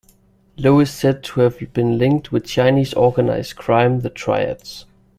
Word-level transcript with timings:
Lo 0.57 0.79
is 0.79 0.89
said 0.89 1.23
to 1.23 1.41
have 1.41 1.59
been 1.73 1.99
linked 1.99 2.31
with 2.31 2.47
Chinese 2.47 2.91
organized 2.95 3.55
crime, 3.55 3.99
the 3.99 4.09
Triads. 4.09 4.85